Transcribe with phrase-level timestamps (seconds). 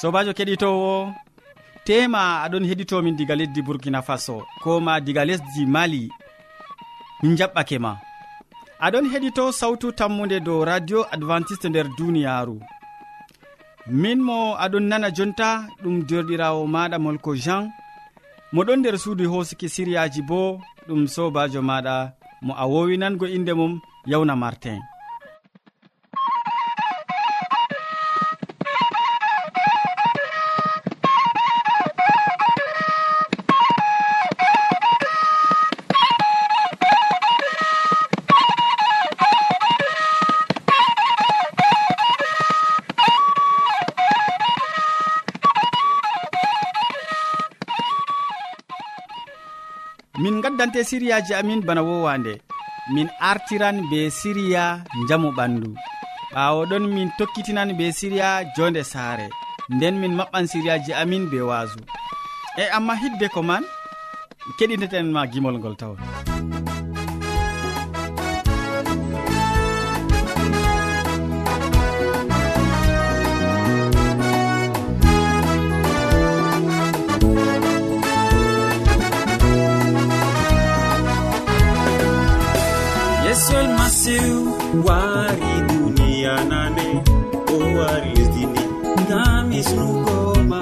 [0.00, 0.92] sobajo keɗitowo
[1.86, 6.02] tema aɗon heɗitomin diga leddi burkina faso ko ma diga lesdi mali
[7.22, 7.92] min jaɓɓake ma.
[8.86, 12.56] Aɗon heɗito sawtu tammude dow radio adventiste nder duniyaru
[14.00, 15.48] min mo aɗon nana jonta
[15.82, 17.64] ɗum derɗirawo maɗa molko jean
[18.54, 20.40] moɗon nder suudu hosuki siriyaji bo
[20.86, 21.94] ɗum sobajo maɗa
[22.44, 23.72] mo a wowinango inde mum
[24.10, 24.80] yawna martin.
[50.88, 52.32] siriyaji amin bana wowande.
[52.94, 54.64] Min artiran be siriya
[55.08, 55.70] jamu ɓandu.
[56.34, 59.26] Ɓawo ɗon min tokkitinan be siriya jonde saare.
[59.74, 61.78] Nden min maɓɓan siriyaji amin be waasu
[62.62, 63.64] e amma hidde ko man
[64.58, 65.98] keɗiteten ma gimol ngol tawon.
[89.58, 90.60] hisnugoma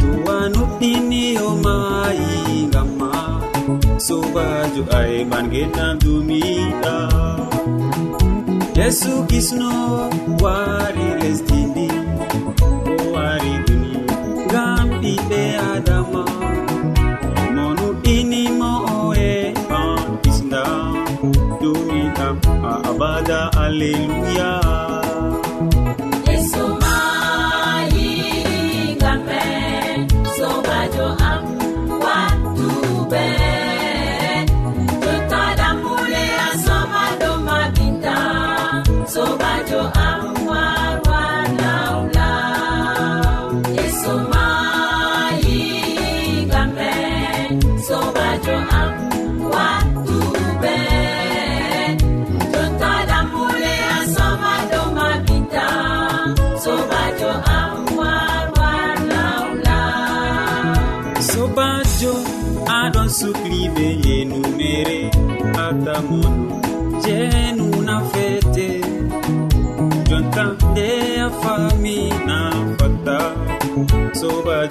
[0.00, 2.32] duwa nuɗɗiniyomayi
[2.70, 3.10] ngam ma.
[4.06, 6.96] Sobajo ayman genam dumiɗa.
[8.78, 9.72] Yesu kisno
[10.42, 11.88] wari lesdindi
[12.90, 13.92] o wari duni
[14.46, 15.40] ngam ɓiɓɓe
[15.72, 16.22] adama.
[18.60, 18.72] Mo
[19.02, 19.30] oe
[19.80, 20.64] an kisda
[21.60, 22.36] dumiɗam
[22.70, 24.50] a abada alleluya.
[39.68, 40.07] to I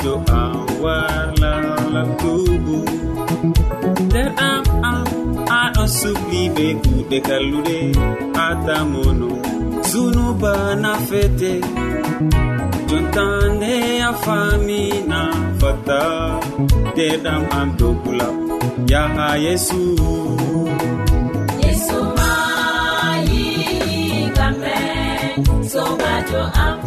[0.07, 2.78] to am warlalal tubu
[4.06, 5.07] nder am am
[5.62, 7.78] aɗon subli be kuɗe kalluɗe.
[8.46, 9.29] Atamono
[9.90, 10.53] zunuba
[10.84, 11.53] nafete.
[12.90, 13.73] Jontande
[14.09, 15.19] a famina
[15.59, 16.01] fata
[16.96, 18.28] deɗam am dogula
[18.91, 19.81] yaha yesu.
[21.63, 23.44] Yesu mayi
[24.38, 25.35] kamen
[25.72, 26.78] sobajo am.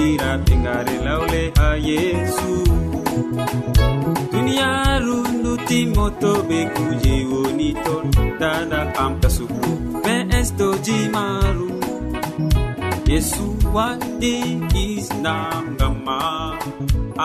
[0.00, 2.50] bandiraɓe ngare lawle ha yesu.
[4.32, 8.06] Duniyaru nduttimotoɓe kuje woni ton
[8.40, 9.70] dada am kasuku
[10.04, 11.68] ɓe estoji maru
[13.10, 13.44] yesu
[13.74, 14.34] waɗi
[14.96, 16.18] islam ngam ma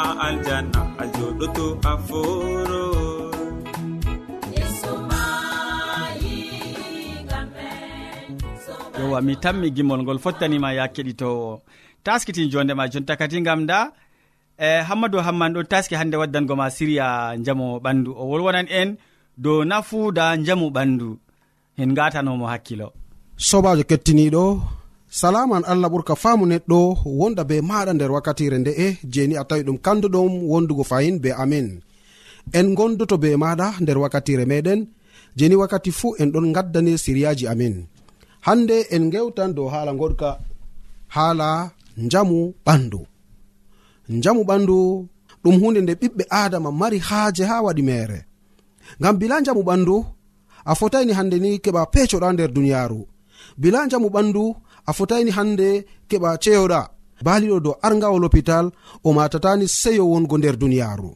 [0.02, 2.86] a aljana a joɗoto a foro.
[9.00, 11.62] Yowa mi tammi gimol ngol fottanima ya keɗitowo.
[12.06, 13.80] taskitin jondema jonta kadi gam da
[14.58, 17.08] e hammadou hamman ɗo taski hande waddango ma siriya
[17.46, 18.12] jamu ɓandu.
[18.22, 18.90] O wolwonan en
[19.44, 21.10] dow nafuuda jamu ɓandu.
[21.82, 22.88] En gatanomo hakkilo.
[23.48, 24.44] Sobajo kettiniɗo
[25.20, 26.80] salaman allah ɓurka faamu neɗɗo
[27.20, 31.68] wonda be maɗa nder wakkatire nde'e jeni a tawi ɗum kanduɗum wondugo fayin be amin
[32.60, 34.80] en gondoto be maɗa nder wakkatire meɗen
[35.38, 37.76] jeni wakkati fuu en ɗon gaddani siriyaji amin
[38.48, 40.30] hande en gewtan dow haala goɗka
[41.16, 41.50] haala
[41.98, 43.02] njamu ɓandu.
[44.10, 45.08] Njamu ɓandu
[45.46, 48.20] ɗum hunde nde ɓiɓɓe adama mari haaje ha waɗi mere
[49.00, 49.96] ngam bila njamu ɓandu
[50.66, 53.02] a fotaini hande ni keɓa pecoɗa nder duniyaru
[53.62, 54.44] bila njamu ɓandu
[54.90, 55.68] a fotaini hande
[56.10, 56.82] keɓa ceyoɗa
[57.26, 58.66] baliɗo dow argawol hopital
[59.08, 61.12] o matatani seyo wongo nder duniyaru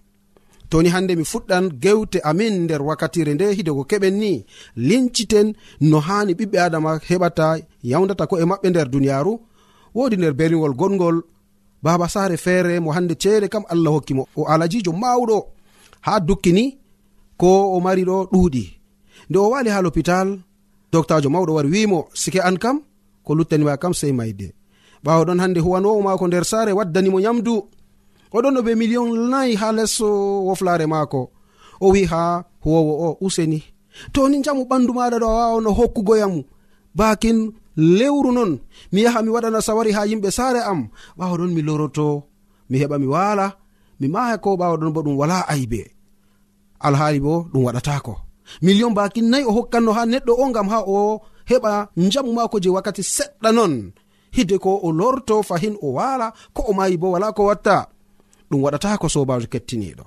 [0.69, 4.33] toni hande mi fuɗɗan gewte amin nder wakkatire nde hidego keɓen ni
[4.87, 5.47] linciten
[5.89, 7.47] no hani ɓiɓɓe adama heɓata
[7.91, 9.33] yawdata ko e maɓɓe nder duniyaru
[9.95, 11.17] wodi nder berniwol gonngol
[11.83, 15.37] baba saare feere mo hande ceede kam allah hokkimo o alajijo mawɗo
[16.01, 16.77] ha dukkini
[17.37, 18.63] ko o mari ɗo ɗuuɗi.
[19.29, 20.27] Nde o wali ha l'hôpital
[20.91, 22.77] doctajo mawɗo wari wimo sike an kam
[23.25, 24.47] ko luttanima kam sey mayde
[25.05, 27.53] ɓawo ɗon hande huwanowo mako nder saare waddanimo nyamdu
[28.35, 30.07] oɗon no be million nayi ha lesso
[30.47, 31.21] woflare maako.
[31.81, 33.63] O wi ha huwowo o useni.
[34.13, 36.43] To ni jamu ɓandu maɗa ɗo a wawano hokkugoyam
[36.95, 38.59] bakin lewru non.
[38.91, 40.89] Mi yaha mi waɗana sawari ha yimɓe saare am.
[41.17, 42.23] Ɓawa ɗon mi loroto
[42.69, 43.45] mi heɓa mi waala
[43.99, 45.81] mi maha ko ɓawa ɗon bo ɗum wala aybe.
[46.79, 48.15] Alhaali bo ɗum waɗatako
[48.61, 52.69] million bakin nayi o hokkanno ha neɗɗo o gam ha o heɓa jamu mako je
[52.69, 53.91] wakkati seɗɗa non.
[54.31, 57.89] Hide ko o lorto fahin o waala ko o mayi bo wala ko watta.
[58.49, 60.05] Ɗum waɗatako sobajo kettiniɗo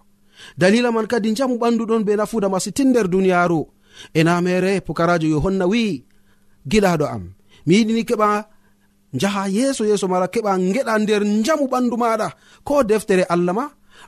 [0.59, 3.67] dalila man kadi jamu ɓandu ɗon be nafuda masitin nder duniyaru
[4.15, 6.05] e namere pukarajo yohanna wi'i
[6.71, 7.25] giɗaɗo am.
[7.67, 8.29] mi yiɗini keɓa
[9.21, 12.29] jaha yeeso yeeso maɗa keɓa geɗa nder njamu ɓandu maɗa.
[12.67, 13.65] Ko deftere allah ma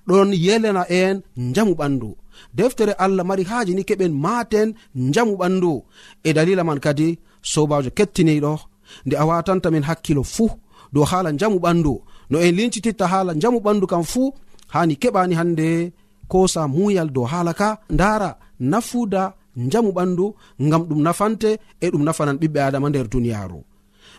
[0.09, 2.09] ɗon yelena en njamu ɓandu.
[2.59, 5.73] Deftere allah mari haaji ni keɓen maten njamu ɓandu.
[6.25, 7.09] E dalila man kadi
[7.53, 8.53] sobajo kettiniɗo
[9.07, 10.51] nde a watanta min hakkilo fuu
[10.93, 11.95] dow haala njamu ɓandu.
[12.31, 14.29] No en lincititta haala njamu ɓandu kam fuu
[14.75, 15.69] hani keɓani hande
[16.29, 18.31] kosa muyal dow haala ka ndara
[18.71, 19.23] nafuda
[19.57, 23.61] jamu ɓandu ngam ɗum nafante e ɗum nafanan ɓiɓɓe adama nder duniyaru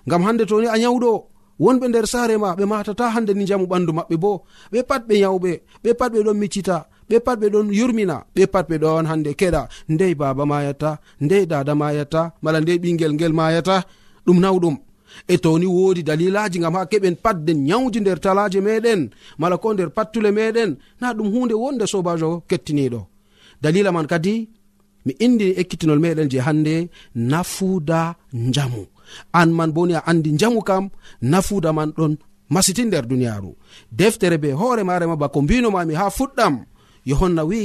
[0.07, 1.11] ngam hande toni a nyawɗo
[1.59, 4.31] wonɓe nder saare ma ɓe matata hande ni jamu ɓandu maɓɓe bo.
[4.71, 5.51] Ɓe pat ɓe yawɓe
[5.83, 6.77] ɓe pat ɓe ɗon miccita
[7.09, 9.61] ɓe pat ɓe ɗon yurmina ɓe pat ɓe ɗon hande keɗa.
[9.89, 13.75] Ndey baba mayata ndey dada mayata mala ndey ɓingel ngel mayata
[14.25, 14.75] ɗum nawɗum.
[15.27, 19.01] E toni woodi dalilaji gam ha keɓen patden nyawji nder talaje meɗen
[19.39, 23.01] mala ko nder pattule meɗen na ɗum hunde wonde sobajo kettiniɗo
[23.61, 24.49] dalila man kadi
[25.05, 26.75] mi indi ekkitinol meɗen je hande
[27.15, 28.83] nafuda njamu.
[29.39, 30.89] An man boni a andi njamu kam
[31.31, 32.13] nafuda man ɗon
[32.53, 33.51] masiti nder duniyaru
[33.91, 36.55] deftere be hoore marema bako mbinomami ha fuɗɗam
[37.09, 37.61] yohanna wi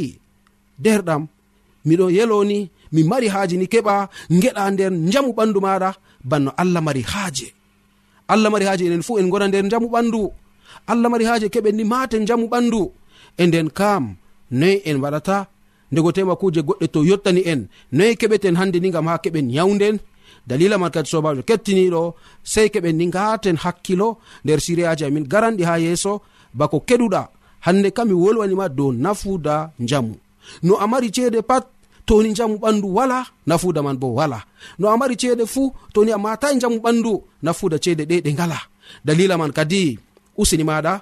[0.84, 1.22] derɗam
[1.86, 2.58] miɗo yeloni
[2.92, 3.94] mi mari haaji ni keɓa
[4.42, 5.90] geɗa nder jamu ɓandu maɗa
[6.30, 7.48] banno allah mari haaje.
[8.32, 10.22] Allah mari haaje enen fuu en gona nder jamu ɓandu
[10.86, 12.82] allah mari haaje keɓen ni maten jamu ɓandu
[13.36, 14.04] e nden kam
[14.50, 15.36] noyi en waɗata
[15.92, 17.60] ndego tema kuje goɗɗe to yottani en.
[17.92, 19.96] Noyi keɓeten hande ni gam ha keɓen yawden
[20.46, 22.14] dalila man kadi sobajo kettiniɗo
[22.52, 24.08] sei keɓen ni gaten hakkilo.
[24.44, 26.12] Nder siriyaji amin garanɗi ha yeeso
[26.54, 27.22] bako keɗuɗa.
[27.66, 30.14] Hande kam mi wolwanima dow nafuda njamu.
[30.62, 31.64] No a mari ceede pat
[32.06, 34.38] toni jamu ɓandu wala nafuda man bo wala.
[34.78, 38.58] No a mari ceede fuu toni a matai jamu ɓandu nafuda ceede ɗe ɗe ngala.
[39.04, 39.98] Dalila man kadi
[40.38, 41.00] usini maɗa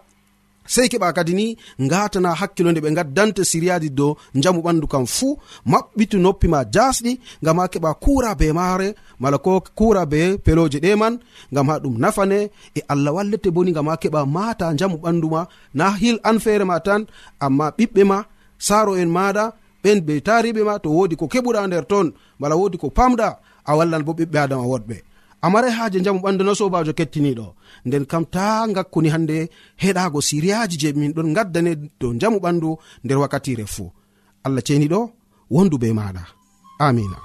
[0.75, 1.47] sei keɓa kadi ni
[1.91, 5.33] gatana hakkilo nde ɓe gaddante siriyaji dow jamu ɓandu kam fuu
[5.71, 8.89] maɓɓitu noppi ma jasɗi ngam ha keɓa kura be maare
[9.23, 11.15] mala ko kura be peloje ɗe man
[11.53, 12.39] ngam ha ɗum nafane
[12.79, 15.43] e allah wallete boni ngam ha keɓa mata jamu ɓandu ma
[15.79, 17.03] na hil an feere ma tan
[17.45, 18.19] amma ɓiɓɓe ma
[18.67, 19.45] saro en maɗa
[19.83, 22.07] ɓen be tariɓe ma to wodi ko keɓuɗa nder ton
[22.41, 23.29] mala wodi ko pamɗa
[23.65, 24.97] a wallan bo ɓiɓɓe adama woɗɓe.
[25.45, 27.47] a marai haaje jamu ɓandu na sobajo kettiniɗo
[27.87, 28.45] nden kam ta
[28.77, 29.37] gakkuni hande
[29.83, 32.71] heɗago siriyaji je min ɗon gaddane dow jamu ɓandu
[33.05, 33.91] nder wakkatire fuu.
[34.47, 35.01] Allah ceniɗo
[35.55, 36.23] wondu be maɗa
[36.87, 37.19] amina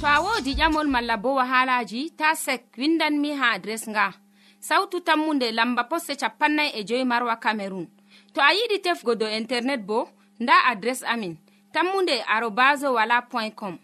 [0.00, 4.25] to a wodi ƴamol malla bo wahalaji ta sek windanmi ha adres nga.
[4.60, 7.86] sawtu tammunde lamba posse capannay e joyi marwa camerun
[8.32, 10.08] to a yiɗi tefgo do internet bo
[10.40, 11.36] nda adres amin
[11.72, 13.78] tammunde arobas wala point com.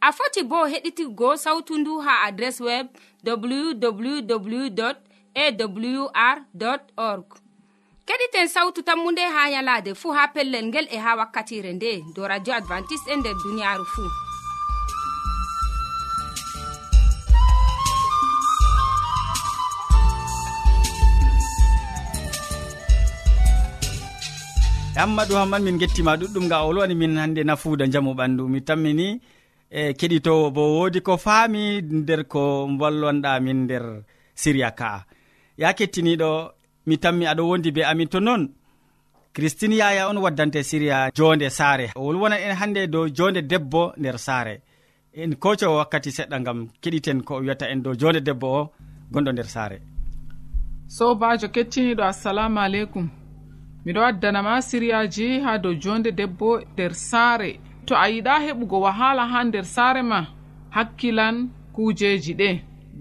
[0.00, 2.86] A foti bo heɗitigo sawtu ndu ha adres web
[3.24, 4.80] www
[5.34, 6.38] awr
[6.96, 7.26] org.
[8.06, 12.26] Keɗiten sawtu tammu nde ha yalade fuu ha pellel ngel e ha wakkatire nde do
[12.28, 14.29] radio advantice'e e nder duniyaaru fuu
[25.00, 29.06] hammadou hamman min gettima ɗuɗɗum ga olwani min hande nafuuda jamu ɓandu mi tammini
[29.70, 32.42] e keɗitowo bo wodi ko faami nder ko
[32.80, 33.84] ballonɗa min nder
[34.34, 35.00] siriya ka'a.
[35.60, 36.30] Ya kettiniɗo
[36.86, 38.42] mi tammi aɗo wondi be amin to noon
[39.34, 41.86] christine yaya on waddante siriya jonde saare.
[41.96, 44.54] O wolwonan en hannde dow jonde debbo nder saare.
[45.14, 48.70] En koco wakkati seɗɗa gam keɗiten ko wiyata en dow jonde debbo o
[49.12, 49.78] gonɗo nder saare.
[50.96, 53.19] Sobajo kettiniɗo assalamu aleykum.
[53.84, 57.60] miɗo addanama siriyaji ha dow jonde debbo nder saare.
[57.86, 60.26] To a yiɗa heɓugo wahala ha nder saare ma?
[60.70, 62.60] Hakkilan kujeji ɗe.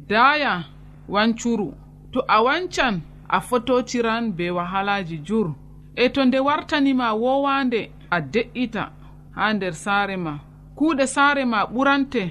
[0.10, 0.64] Daya
[1.08, 1.74] wancuru.
[2.14, 5.54] To a wancan a fototiran be wahalaji jur.
[5.96, 8.92] E to nde wartanima wowande a de'ita
[9.36, 10.40] ha nder saare ma.
[10.78, 12.24] Kuuɗe saare ma ɓurante.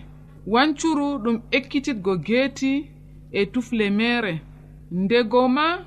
[0.46, 2.90] Wancuru ɗum ekkititgo geeti
[3.32, 4.40] e tufle mere.
[4.90, 5.78] Ndego ma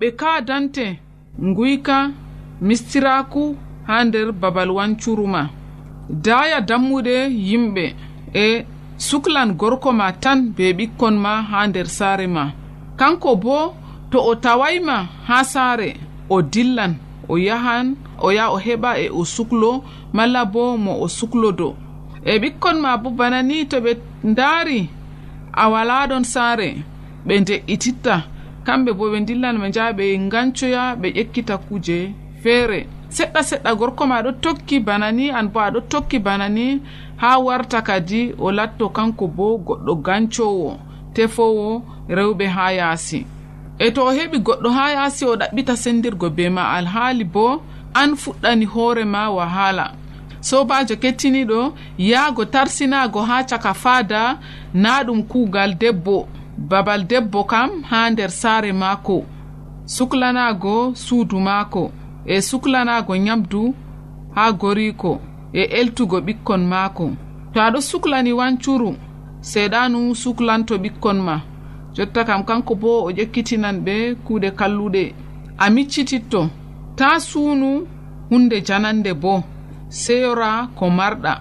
[0.00, 0.98] ɓe kaadante.
[1.42, 2.10] nguyka
[2.60, 5.48] mistiraku ha nder babal wancuru ma.
[6.08, 7.94] Daya dammuɗe yimɓe
[8.34, 8.64] e
[8.96, 12.52] suklan gorko ma tan be ɓikkon ma ha nder saare ma.
[12.96, 13.74] Kanko bo
[14.10, 15.96] to o tawayma ha saare
[16.28, 16.96] o dillan
[17.28, 21.76] o yahan o yaha o heɓa e o suklo malla bo mo o suklodo
[22.24, 23.92] e ɓikkon ma bo bana ni to ɓe
[24.24, 24.88] ndaari
[25.52, 26.68] a walaɗon saare
[27.26, 28.24] ɓe de'ititta
[28.66, 31.98] kamɓe bo ɓe dillan ɓe njaha ɓe gancoya ɓe ƴekkita kuje
[32.42, 32.80] feere
[33.16, 36.80] seɗɗa seɗɗa gorko ma aɗo tokki bana ni an bo aɗo tokki bana ni
[37.16, 40.70] ha warta kadi o latto kanko bo goɗɗo gancowo
[41.14, 43.20] tefowo rewɓe ha yaasi.
[43.78, 47.62] E to o heɓi goɗɗo ha yaasi o ɗaɓɓita sendirgo be ma alhaali bo
[47.94, 49.86] an fuɗɗani hoore ma wahala.
[50.40, 54.38] Sobajo kettiniɗo yaago tarsinago ha caka faada
[54.74, 56.28] na ɗum kuugal debbo.
[56.58, 59.24] babal debbo kam ha nder saare maako.
[59.84, 61.90] Suklanaago suudu maako.
[62.26, 63.74] E suklanaago nyamdu
[64.34, 65.20] ha goriiko.
[65.52, 67.10] E eltugo ɓikkon maako.
[67.52, 68.96] To aɗo suklani wancuru
[69.40, 71.40] seeɗanu suklanto ɓikkon ma.
[71.94, 75.14] Jotta kam kanko bo o ƴekkitinan ɓe kuuɗe kalluɗe.
[75.58, 76.50] A miccititto.
[76.96, 77.86] Ta suunu
[78.30, 79.42] hunde janande bo.
[79.88, 81.40] Seyora ko marɗa.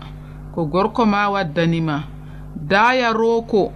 [0.54, 2.04] Ko gorko ma waddanima
[2.56, 3.72] daaya rooko.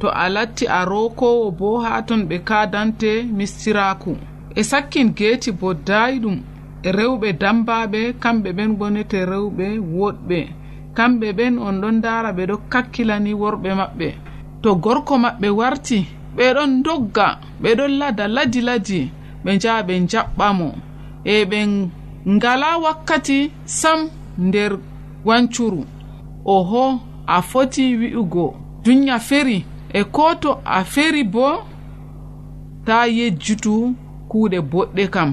[0.00, 4.16] to a latti a rokowo bo ha ton ɓe kadante mistiraku
[4.54, 6.36] e sakkin geeti bo dayɗum
[6.82, 9.66] e rewɓe dambaɓe kamɓe ɓen gonete rewɓe
[9.98, 10.38] woɗɓe.
[10.96, 14.08] Kamɓe ɓen on ɗon ndara ɓe ɗo kakkilani worɓe maɓɓe.
[14.62, 15.98] To gorko maɓɓe warti
[16.36, 17.26] ɓeɗon dogga
[17.62, 19.00] ɓeɗon lada ladi ladi
[19.44, 20.68] ɓe njaha ɓe jaɓɓamo
[21.24, 21.58] e ɓe
[22.34, 24.00] ngala wakkati sam
[24.38, 24.72] nder
[25.24, 25.84] wancuru.
[26.44, 28.54] Oho a foti wi'ugo.
[28.84, 29.64] Dunya feri.
[30.00, 31.48] e ko to a feri bo
[32.86, 33.74] ta yejjutu
[34.30, 35.30] kuuɗe boɗɗe kam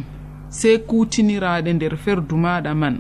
[0.58, 2.96] sey kutiniraɗe nder ferdu maɗa man.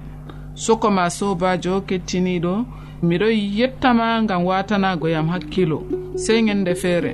[0.63, 2.53] Sokoma sobajo kettiniɗo
[3.08, 3.27] miɗo
[3.58, 5.77] yettama gam watanago yam hakkilo
[6.24, 7.12] sey ñande feere.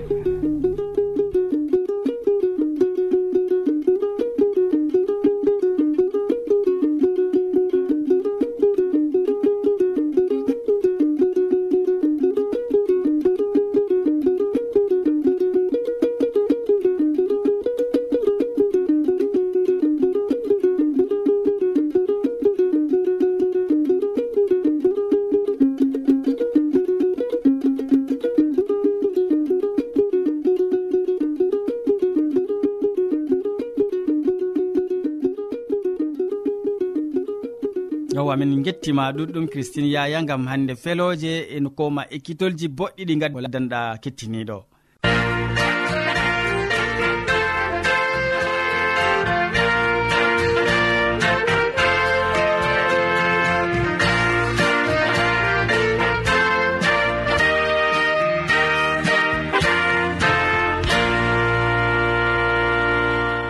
[38.41, 43.79] amin gettima ɗuɗɗum christine yaya gam hande feloje en koma ekkitolji boɗɗi ɗi gadi danɗa
[44.03, 44.57] kettiniɗo.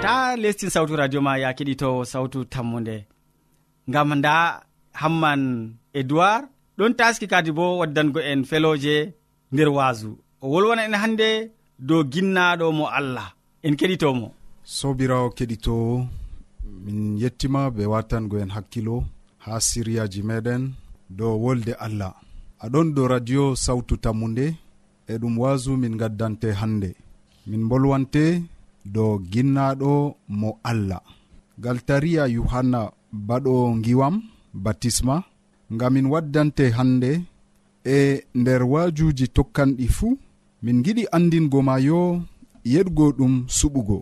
[0.01, 3.05] Ta lestin sawtu radio ma ya keɗitowo sawtu tammude
[3.89, 4.68] ngam nda
[5.01, 5.41] hamman
[5.99, 6.43] edoird
[6.77, 8.95] ɗon taski kadi bo waddango en feloje
[9.53, 10.09] nder waasu
[10.43, 11.29] o wolwona en hannde
[11.87, 13.27] dow ginnaɗo mo allah.
[13.65, 14.27] En keɗitomo.
[14.77, 15.75] Sobirawo keɗito.
[16.83, 18.95] Min yettima be watango en hakkilo
[19.43, 20.63] ha siriyaji meɗen
[21.17, 22.13] dow wolde allah.
[22.63, 24.45] Aɗon dow radio sawtu tammude
[25.11, 26.89] e ɗum wasu min gaddante hannde
[27.49, 28.23] min bolwante
[28.95, 29.91] dow ginnaɗo
[30.39, 31.01] mo allah.
[31.63, 32.81] Galtariya yohanna
[33.27, 33.53] baɗo
[33.83, 34.15] giwam
[34.53, 35.23] batisma
[35.73, 37.11] ngam min waddante hande
[37.85, 40.17] e nder waajuuji tokkanɗi fuu
[40.63, 41.99] min giɗi andingo ma yo
[42.73, 43.97] yeɗgo ɗum suɓugo.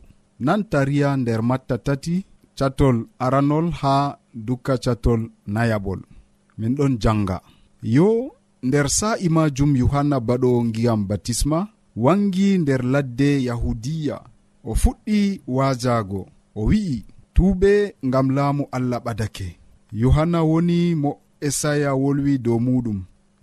[0.45, 2.15] Nan tariya nder matta tati
[2.57, 3.95] catol aranol ha
[4.47, 5.21] dukka catol
[5.53, 6.01] nayabol.
[6.57, 7.37] Min ɗon janga
[7.95, 8.07] yo
[8.67, 11.59] nder sa'i majum yohanna baɗo ngiyam batisma
[12.03, 14.17] wangi nder ladde yahudiya.
[14.63, 15.19] O fuɗɗi
[15.55, 16.21] waajago
[16.55, 16.97] o wi'i
[17.33, 17.73] tuube
[18.07, 19.47] ngam laamu allah ɓadake.
[19.91, 22.99] yohanna woni mo esaya wolwi dow muɗum.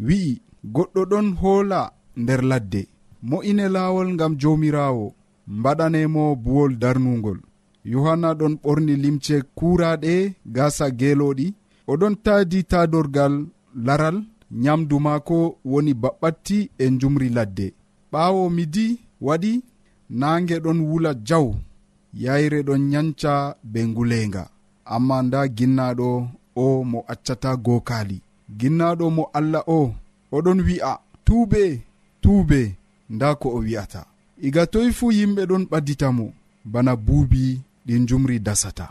[0.06, 0.40] Wi'i
[0.74, 2.82] goɗɗo ɗon hoola nder ladde.
[3.22, 5.14] Mo'ine laawol ngam joomiraawo.
[5.48, 7.38] Mbaɗanemo buwol darnugol
[7.92, 11.46] yohanna ɗon ɓorni limce kuuraaɗe gaasa geelooɗi.
[11.92, 13.34] Oɗon taadi taadorgal
[13.86, 14.16] laral
[14.50, 17.66] nyamdu maako woni baɓɓatti e njumri ladde.
[18.12, 18.86] Ɓaawo midi
[19.26, 19.52] waɗi
[20.20, 21.46] naange ɗon wula jaw
[22.24, 23.32] yayre ɗon nyanca
[23.72, 24.42] be nguleenga.
[24.94, 26.08] amma nda ginnaɗo
[26.56, 28.18] o mo accata gokali
[28.58, 29.94] ginnaɗo mo allah o
[30.36, 30.92] oɗon wi'a
[31.26, 31.62] tuube
[32.22, 32.60] tuube
[33.14, 34.00] nda ko o wi'ata.
[34.46, 36.24] Iga toy fuu yimɓe ɗon ɓadditamo
[36.72, 37.42] bana buubi
[37.86, 38.86] ɗi jumri dasata.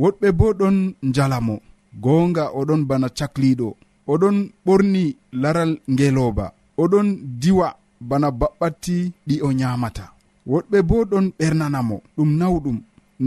[0.00, 0.76] Woɗɓe bo ɗon
[1.08, 1.54] njalamo
[2.02, 3.68] goonga oɗon bana cakliɗo
[4.12, 5.04] oɗon ɓorni
[5.42, 6.46] laral ngelooba.
[6.82, 7.06] Oɗon
[7.40, 7.68] diwa
[8.08, 10.04] bana baɓɓatti ɗi o nyaamata.
[10.50, 12.78] Woɗɓe bo ɗon ɓernanamo ɗum nawɗum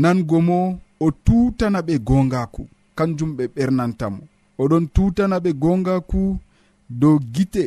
[0.01, 0.57] nango mo
[0.99, 2.63] o tutana ɓe gongaku
[2.97, 4.21] kanjum ɓe ɓernantamo
[4.61, 6.21] oɗon tutana ɓe gongaku
[6.89, 7.63] dow gite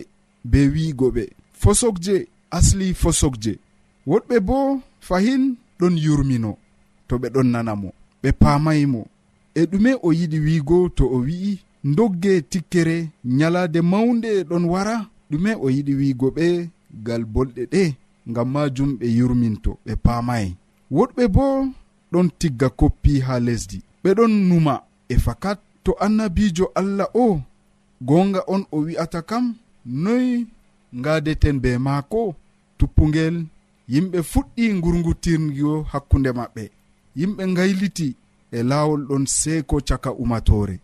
[0.50, 1.24] be wiigo ɓe.
[1.60, 2.14] Fosokje
[2.56, 3.52] asli fosokje.
[4.06, 4.56] Woɗɓe bo
[5.06, 5.42] fahin
[5.78, 6.50] ɗon yurmino.
[7.08, 7.88] To ɓe ɗon nanamo
[8.22, 9.00] ɓe pamaymo
[9.54, 11.52] e ɗume o yiɗi wiigo to o wi'i
[11.96, 14.96] dogge tikkere nyalade mawnde ɗon wara.
[15.30, 16.46] Ɗume o yiɗi wiigo ɓe
[17.06, 17.82] gal bolɗe ɗe
[18.30, 20.48] ngam majum ɓe yurminto ɓe paamayi
[20.96, 21.44] woɗɓe bo
[22.12, 23.78] ɗon tigga koppi ha lesdi.
[24.04, 24.74] Ɓeɗon numa
[25.08, 27.40] e fakat to annabijo allah o
[28.08, 29.44] gonga on o wi'ata kam
[30.04, 30.26] noy
[30.98, 32.22] ngadeten be maako
[32.78, 33.36] tuppugel
[33.92, 36.64] yimɓe fuɗɗi gurgutirgo hakkunde maɓɓe.
[37.18, 38.08] Yimɓe gayliti
[38.52, 40.76] e laawol ɗon seeko caka umatore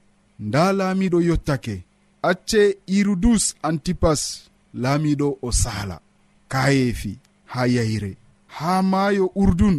[0.46, 1.74] nda laamiɗo yottake
[2.30, 2.62] acce
[2.96, 4.20] irudus antipas
[4.82, 5.96] laamiɗo o saala.
[6.52, 7.12] Kayeefi
[7.52, 8.12] ha yayre.
[8.56, 9.76] Ha maayo urdun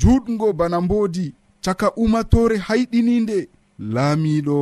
[0.00, 3.38] juuɗgo bana mboodi caka umatore hayɗininde
[3.94, 4.56] laamiiɗo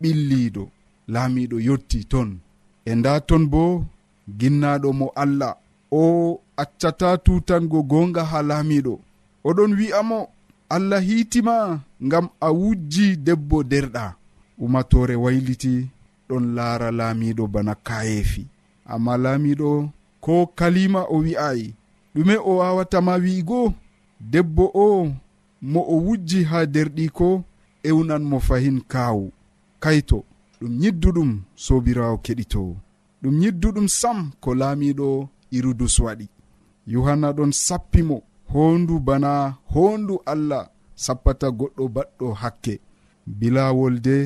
[0.00, 0.62] ɓilliiɗo
[1.12, 2.28] laamiiɗo yotti ton.
[2.84, 3.62] E nda ton bo
[4.38, 5.54] ginnaaɗo mo allah.
[6.00, 6.02] O
[6.62, 8.94] accata tutango goonga ha laamiiɗo.
[9.48, 10.18] Oɗon wi'amo
[10.74, 11.54] allah hiitima
[12.06, 14.04] ngam a wujji debbo derɗa.
[14.64, 15.74] Umatore wayliti
[16.28, 18.42] ɗon laara laamiiɗo bana kayeefi
[18.92, 19.70] amma laamiiɗo
[20.24, 21.66] ko kalima o wi'ayi
[22.14, 23.60] ɗume o wawatama wi'igo
[24.20, 25.12] debbo o
[25.62, 27.44] mo o wujji ha derɗi ko
[27.82, 29.32] ewnan mo fahin kaawu.
[29.80, 30.24] Kayto
[30.60, 31.30] ɗum yidduɗum
[31.64, 32.76] sobirawo keɗitowo
[33.22, 36.26] ɗum yidduɗum sam ko laamiɗo irudus waɗi
[36.86, 38.16] yohanna ɗon sappimo
[38.52, 39.30] hondu bana
[39.72, 42.74] hondu allah sappata goɗɗo baɗɗo hakke.
[43.38, 44.16] Bilawol de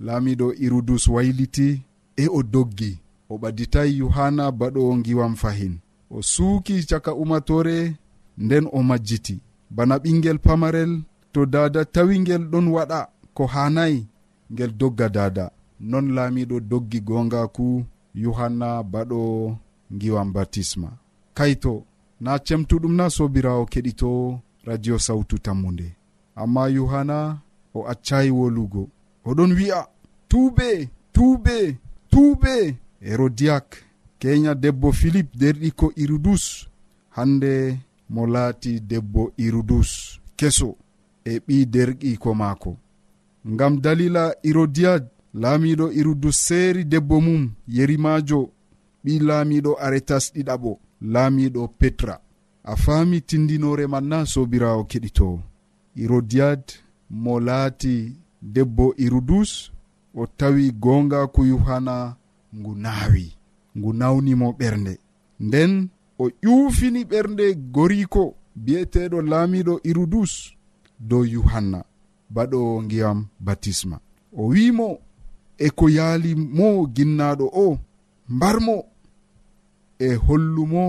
[0.00, 1.82] laamiɗo irudus wayliti
[2.16, 2.98] e o doggi.
[3.30, 5.74] O ɓaditay yohanna baɗowo giwam fahin.
[6.10, 7.76] O suuki caka umatore
[8.44, 9.36] nden o majjiti.
[9.76, 10.92] Bana ɓingel pamarel
[11.32, 12.98] to dada tawi ngel ɗon waɗa
[13.36, 14.00] ko hanayi
[14.52, 15.44] ngel dogga dada
[15.90, 17.66] non laamiɗo doggi gongaku
[18.22, 19.20] yohanna baɗo
[19.94, 20.90] ngiwam batisma
[21.36, 21.72] kayto
[22.24, 24.10] na cemtuɗum na sobirawo keɗito
[24.68, 25.88] radio sawtu tammude
[26.42, 27.18] amma yohanna
[27.74, 28.82] o accayi wolugo.
[29.28, 29.80] Oɗon wi'a
[30.30, 30.68] tuube
[31.14, 31.56] tuube
[32.10, 32.54] tuube
[33.06, 33.66] herodiyak
[34.20, 36.44] kenya debbo philip derɗi ko irudus
[37.16, 37.52] hande
[38.10, 40.76] mo laati debbo irudus keso
[41.24, 42.76] e ɓi derɗiko maako.
[43.48, 47.42] Ngam dalila irodiyad laamiɗo irudus seeri debbo mum
[47.76, 48.40] yerimajo
[49.04, 50.70] ɓi laamiɗo aretas ɗiɗaɓo
[51.12, 52.14] laamiɗo petra.
[52.64, 55.38] A faami tindinore man na sobirawo keɗitowo
[56.02, 56.62] irodiyad
[57.10, 57.94] mo laati
[58.42, 59.72] debbo irudus
[60.14, 62.16] o tawi gongaku yuhana
[62.56, 63.26] ngu naawi
[63.76, 64.94] ngu nawnimo ɓernde.
[65.40, 65.72] Nden
[66.18, 68.22] o ƴuufini ɓernde goriko
[68.64, 70.32] bi'eteɗo laamiɗo irudus
[71.08, 71.80] dow yuhanna
[72.34, 73.96] baɗo ngiyam batisma.
[74.32, 74.88] O wimo
[75.58, 77.78] e ko yaali mo ginnaɗo o
[78.34, 78.76] mbarmo
[79.98, 80.84] e hollumo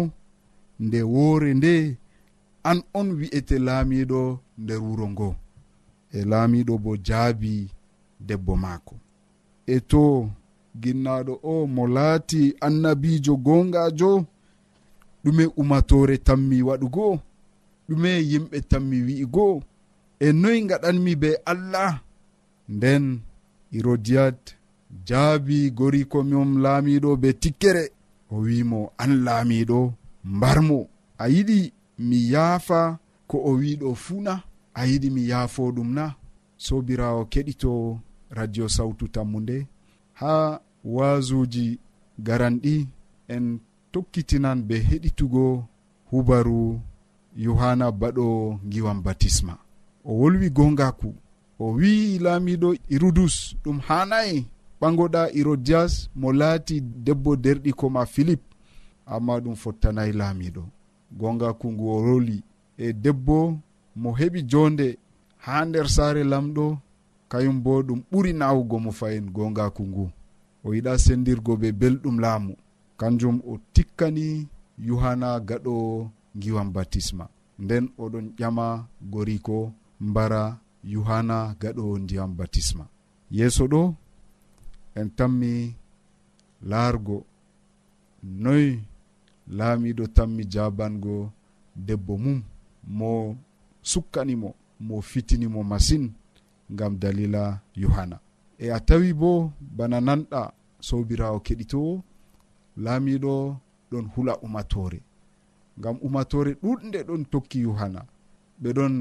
[0.84, 1.74] nde woore nde
[2.70, 4.22] an on wi'ete laamiɗo
[4.62, 5.30] nder wuro ngo.
[6.12, 7.54] E laamiɗo bo jaabi
[8.28, 8.96] debbo maako.
[9.65, 10.04] E to
[10.82, 14.12] ginnaɗo o mo laati annabijo gongajo
[15.23, 17.08] ɗume umatore tanmi waɗugo
[17.89, 19.47] ɗume yimɓe tanmi wi'igo.
[20.19, 21.91] E noyi gaɗanmi be allah
[22.73, 23.05] nden
[23.77, 24.41] irodiyat
[25.08, 27.84] jaabi goriko mom laamiɗo be tikkere.
[28.32, 29.79] O wimo an laamiɗo
[30.34, 30.79] mbarmo.
[31.17, 31.60] A yiɗi
[32.08, 32.79] mi yaafa
[33.29, 34.34] ko o wiɗo fuuna
[34.73, 36.05] a yiɗi mi yaafo ɗum na.
[36.65, 37.71] Sobirawo keɗito
[38.38, 39.58] radio sawtu tammu nde
[40.19, 40.34] ha
[40.95, 41.65] wasuji
[42.25, 42.75] garanɗi
[43.34, 43.45] en
[43.91, 45.45] tokkitinan be heɗitugo
[46.12, 46.80] hubaru
[47.36, 49.54] yohanna baɗo giwan batisma.
[50.06, 51.10] O wolwi gongaku
[51.60, 54.45] o wi'i laamiɗo irudus ɗum hanayi
[54.82, 56.75] ɓagoɗa irodias mo laati
[57.06, 58.41] debbo derɗiko ma philip
[59.13, 60.63] amma ɗum fottanayi laamiɗo.
[61.19, 62.38] Gongaku ngu o roli
[62.78, 63.38] e debbo
[64.02, 64.88] mo heɓi jonde
[65.43, 66.65] ha nder saare lamɗo
[67.32, 70.06] kayum bo ɗum ɓuri nawugo mo fayin gongaku ngu.
[70.65, 72.54] O yiɗa sendirgo be belɗum laamu.
[73.00, 74.28] kanjum o tikkani
[74.88, 75.76] yohanna gaɗo
[76.42, 77.26] giwan batisma
[77.64, 78.66] nden oɗon ƴama
[79.12, 79.58] goriko
[80.10, 80.42] mbara
[80.94, 82.86] yohanna gaɗo ndiyam batisma
[83.38, 83.82] yeeso ɗo
[85.00, 85.52] en tammi
[86.70, 87.18] laargo.
[88.24, 88.70] Noyi
[89.58, 91.16] laamiɗo tammi jabango
[91.76, 92.40] debbo mum
[92.98, 93.12] mo
[93.82, 94.50] sukkanimo
[94.88, 96.04] mo fitinimo masin
[96.74, 97.44] ngam dalila
[97.82, 98.18] yohanna
[98.58, 99.32] e a tawi bo
[99.78, 100.42] bana nanɗa
[100.88, 101.94] sobirawo keɗitowo
[102.84, 103.34] laamiɗo
[103.92, 105.00] ɗon hula umatore
[105.80, 108.02] ngam umatore ɗuɗde ɗon tokki yohanna
[108.62, 108.94] ɓeɗon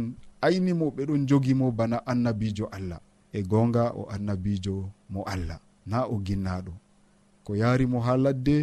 [0.47, 3.01] aynimo ɓeɗon jogimo bana annabijo allah.
[3.33, 4.75] E gonga o annabijo
[5.13, 5.59] mo allah.
[5.87, 6.73] Na o ginnaɗo
[7.45, 8.57] ko yarimo ha ladde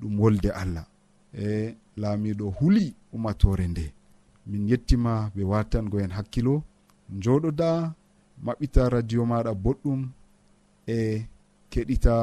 [0.00, 0.86] ɗum wolde allah.
[1.34, 3.92] E laamiɗo huli umatore nde.
[4.46, 6.62] Min yettima ɓe watangoen hakkilo.
[7.22, 7.70] Joɗoda
[8.44, 10.00] maɓɓita radio maɗa boɗɗum
[10.86, 11.26] e
[11.70, 12.14] keɗita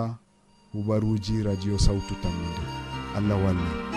[0.78, 2.62] hubaruji radio sawtu tammude
[3.18, 3.97] allah wallu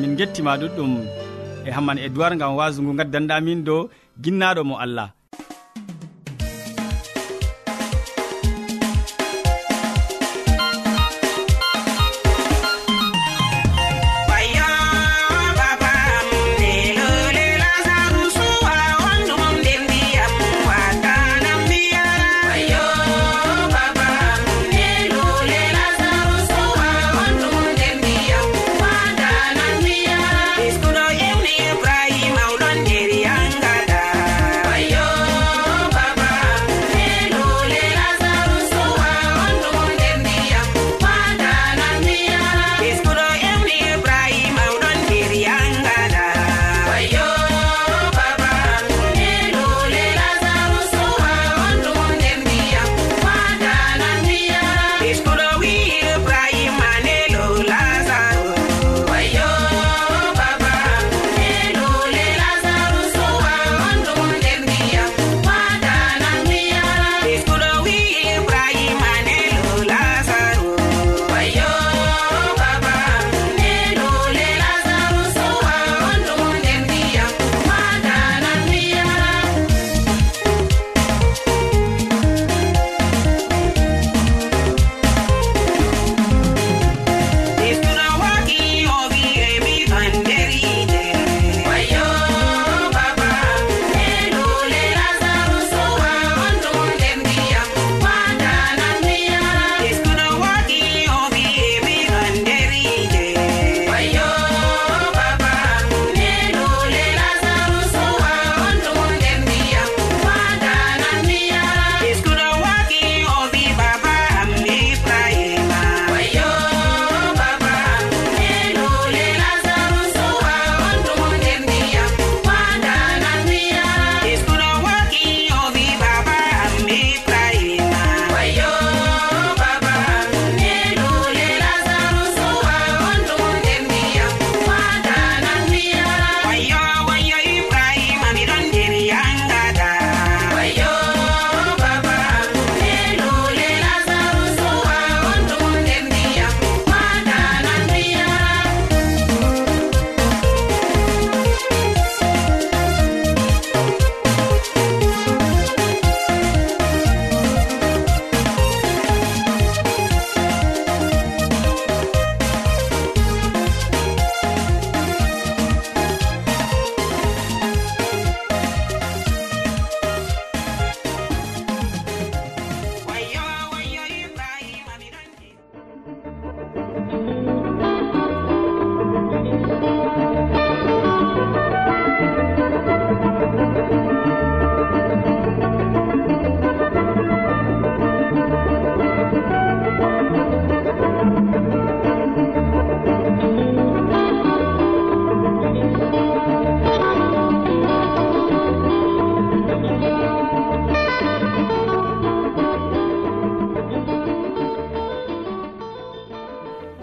[0.00, 0.92] min gettima ɗuɗɗum
[1.66, 3.88] e hamman edoird gam wasu ngu gaddanɗamin dow
[4.22, 5.08] ginnaɗo mo allah.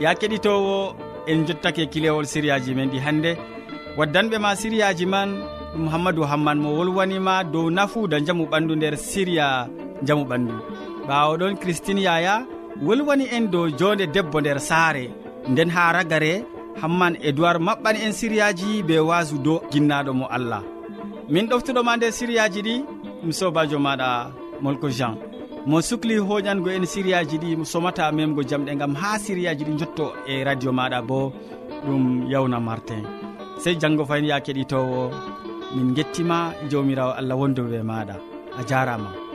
[0.07, 0.95] ya keɗitowo
[1.27, 3.31] en jottake kilewol siriyaji men ɗi hannde
[3.97, 5.29] waddanɓe ma siriyaji man
[5.75, 9.67] ɗum hammadou hamman mo wolwanima dow nafuuda jamu ɓandu nder siriya
[10.07, 10.53] jamu ɓandu.
[11.07, 12.45] Ɓawo ɗon christine yaya
[12.85, 15.05] wolwani en dow jonde debbo nder saare.
[15.49, 16.45] Nden ha ragare
[16.81, 20.63] hamman edoird maɓɓani en siriyaji be wasu dow ginnaɗo mo allah.
[21.29, 22.75] Min ɗoftuɗoma nder siriyaji ɗi
[23.21, 24.31] ɗum sobajo maɗa
[24.63, 25.15] molko jean.
[25.69, 30.43] mo sukli hoƴango en siriyaji ɗi somata memgo jamɗe gam ha siriyaji ɗi jotto e
[30.43, 31.33] radio maɗa bo
[31.85, 33.03] ɗum yawna martin.
[33.61, 35.11] Sey janggo fayin ya keɗitowo
[35.75, 38.15] min gettima jawmirawo allah wondoɓe maɗa.
[38.59, 39.26] A jarama.